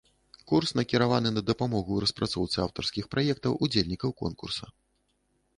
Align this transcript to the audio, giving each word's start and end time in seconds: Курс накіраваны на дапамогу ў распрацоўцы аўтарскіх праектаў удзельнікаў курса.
Курс 0.51 0.71
накіраваны 0.79 1.29
на 1.33 1.43
дапамогу 1.49 1.91
ў 1.97 2.03
распрацоўцы 2.07 2.57
аўтарскіх 2.65 3.05
праектаў 3.15 3.59
удзельнікаў 3.67 4.19
курса. 4.41 4.65